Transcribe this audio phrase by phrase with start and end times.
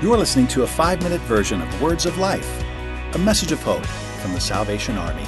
[0.00, 2.62] You are listening to a five minute version of Words of Life,
[3.16, 5.24] a message of hope from the Salvation Army.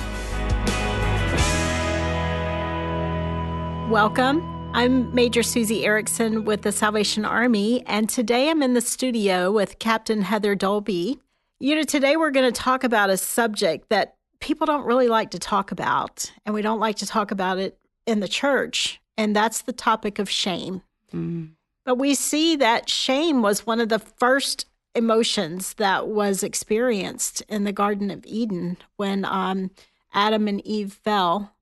[3.90, 4.70] Welcome.
[4.72, 9.80] I'm Major Susie Erickson with the Salvation Army, and today I'm in the studio with
[9.80, 11.18] Captain Heather Dolby.
[11.58, 15.32] You know, today we're going to talk about a subject that people don't really like
[15.32, 17.76] to talk about, and we don't like to talk about it
[18.06, 20.82] in the church, and that's the topic of shame.
[21.12, 21.54] Mm.
[21.96, 27.72] We see that shame was one of the first emotions that was experienced in the
[27.72, 29.70] Garden of Eden when um,
[30.12, 31.54] Adam and Eve fell.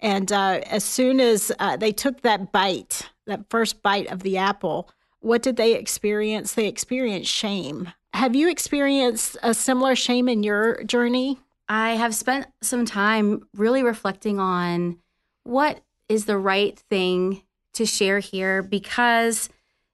[0.00, 4.36] And uh, as soon as uh, they took that bite, that first bite of the
[4.36, 6.54] apple, what did they experience?
[6.54, 7.92] They experienced shame.
[8.14, 11.38] Have you experienced a similar shame in your journey?
[11.68, 14.98] I have spent some time really reflecting on
[15.42, 17.42] what is the right thing
[17.74, 19.50] to share here because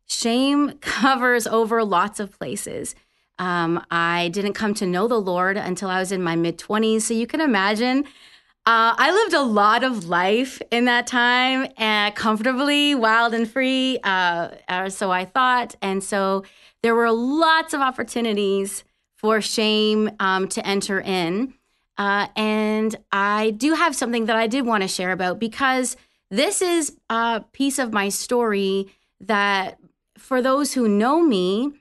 [0.07, 2.95] Shame covers over lots of places.
[3.39, 7.03] Um, I didn't come to know the Lord until I was in my mid 20s.
[7.03, 8.05] So you can imagine
[8.67, 13.51] uh, I lived a lot of life in that time and uh, comfortably, wild and
[13.51, 13.99] free.
[14.03, 15.75] Uh, so I thought.
[15.83, 16.45] And so
[16.83, 18.85] there were lots of opportunities
[19.17, 21.53] for shame um, to enter in.
[21.99, 25.99] Uh, and I do have something that I did want to share about because
[26.31, 28.87] this is a piece of my story
[29.21, 29.79] that
[30.19, 31.73] for those who know me,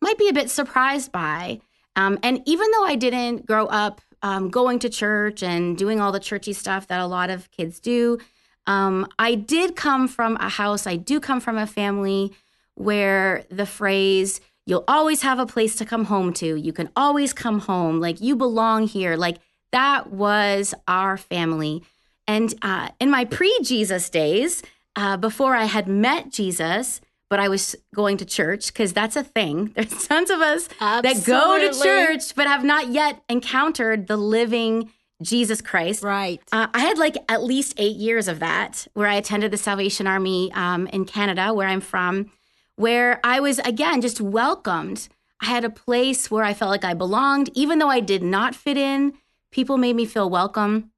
[0.00, 1.60] might be a bit surprised by.
[1.96, 6.12] Um, and even though I didn't grow up um, going to church and doing all
[6.12, 8.18] the churchy stuff that a lot of kids do,
[8.66, 12.32] um, I did come from a house, I do come from a family
[12.74, 17.32] where the phrase, you'll always have a place to come home to, you can always
[17.32, 19.38] come home, like you belong here, like
[19.72, 21.82] that was our family.
[22.26, 24.62] And uh, in my pre Jesus days,
[24.96, 27.00] uh, before I had met Jesus,
[27.30, 29.72] but I was going to church because that's a thing.
[29.76, 31.14] There's tons of us Absolutely.
[31.14, 34.90] that go to church but have not yet encountered the living
[35.22, 36.02] Jesus Christ.
[36.02, 36.40] Right.
[36.52, 40.06] Uh, I had like at least eight years of that where I attended the Salvation
[40.06, 42.30] Army um, in Canada, where I'm from,
[42.76, 45.08] where I was again just welcomed.
[45.40, 48.54] I had a place where I felt like I belonged, even though I did not
[48.54, 49.14] fit in.
[49.52, 50.90] People made me feel welcome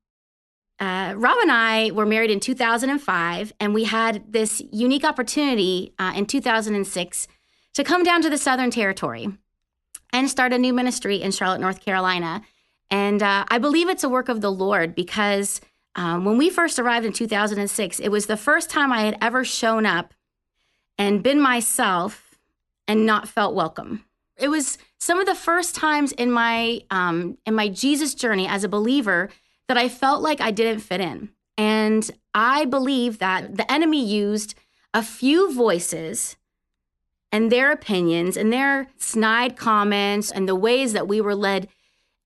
[0.83, 6.13] uh, Rob and I were married in 2005, and we had this unique opportunity uh,
[6.17, 7.29] in 2006
[7.75, 9.29] to come down to the Southern Territory
[10.13, 12.43] and start a new ministry in Charlotte, North Carolina.
[12.91, 15.61] And uh, I believe it's a work of the Lord because
[15.95, 19.45] um, when we first arrived in 2006, it was the first time I had ever
[19.45, 20.15] shown up
[20.99, 22.35] and been myself
[22.89, 24.05] and not felt welcome.
[24.37, 28.65] It was some of the first times in my um, in my Jesus journey as
[28.65, 29.31] a believer
[29.69, 31.31] that I felt like I didn't fit in.
[31.57, 34.55] And I believe that the enemy used
[34.95, 36.37] a few voices
[37.31, 41.69] and their opinions and their snide comments and the ways that we were led.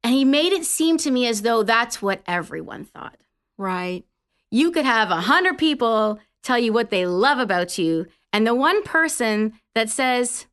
[0.03, 3.17] And he made it seem to me as though that's what everyone thought.
[3.57, 4.05] Right.
[4.51, 8.07] You could have a hundred people tell you what they love about you.
[8.33, 10.47] And the one person that says,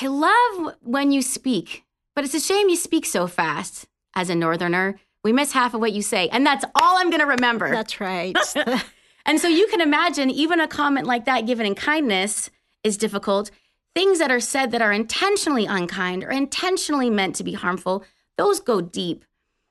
[0.00, 1.84] I love when you speak,
[2.14, 4.98] but it's a shame you speak so fast as a northerner.
[5.22, 6.28] We miss half of what you say.
[6.28, 7.70] And that's all I'm going to remember.
[7.70, 8.36] That's right.
[9.26, 12.50] and so you can imagine even a comment like that given in kindness
[12.82, 13.50] is difficult.
[13.94, 18.04] Things that are said that are intentionally unkind or intentionally meant to be harmful,
[18.38, 19.24] those go deep.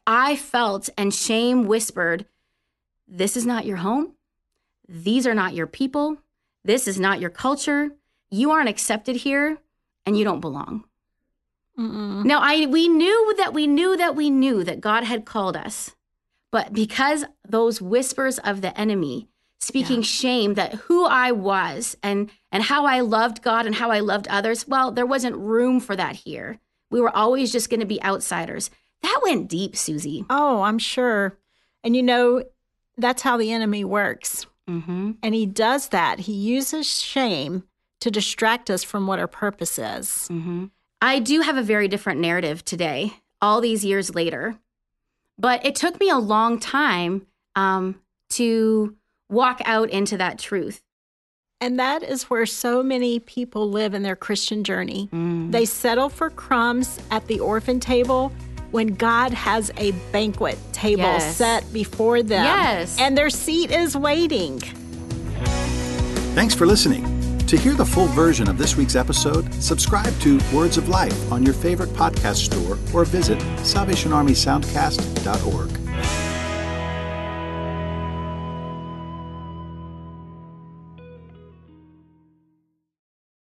[0.06, 2.26] I felt and shame whispered,
[3.08, 4.14] This is not your home.
[4.88, 6.18] These are not your people.
[6.64, 7.92] This is not your culture.
[8.30, 9.58] You aren't accepted here
[10.06, 10.86] and you don't belong.
[11.80, 12.26] Mm-mm.
[12.26, 15.96] Now, I we knew that we knew that we knew that God had called us,
[16.52, 19.30] but because those whispers of the enemy
[19.62, 20.04] speaking yeah.
[20.04, 24.28] shame that who I was and and how I loved God and how I loved
[24.28, 26.60] others, well, there wasn't room for that here.
[26.92, 28.70] We were always just going to be outsiders.
[29.02, 30.26] That went deep, Susie.
[30.30, 31.38] Oh, I'm sure.
[31.84, 32.44] And you know,
[32.98, 34.46] that's how the enemy works.
[34.70, 35.12] Mm-hmm.
[35.24, 36.20] And he does that.
[36.22, 37.64] He uses shame
[38.02, 40.28] to distract us from what our purpose is.
[40.30, 40.66] Mm-hmm.
[41.02, 44.58] I do have a very different narrative today, all these years later.
[45.38, 47.26] But it took me a long time
[47.56, 48.02] um,
[48.32, 48.96] to
[49.30, 50.82] walk out into that truth.
[51.62, 55.10] And that is where so many people live in their Christian journey.
[55.12, 55.52] Mm.
[55.52, 58.32] They settle for crumbs at the orphan table
[58.72, 61.36] when God has a banquet table yes.
[61.36, 62.44] set before them.
[62.46, 62.98] Yes.
[63.00, 64.60] And their seat is waiting.
[66.36, 67.19] Thanks for listening.
[67.50, 71.42] To hear the full version of this week's episode, subscribe to Words of Life on
[71.42, 75.89] your favorite podcast store or visit SalvationArmySoundcast.org.